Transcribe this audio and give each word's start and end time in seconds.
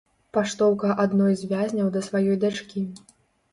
Паштоўка 0.37 0.95
адной 1.03 1.37
з 1.43 1.51
вязняў 1.53 1.93
да 1.99 2.05
сваёй 2.09 2.41
дачкі. 2.47 2.87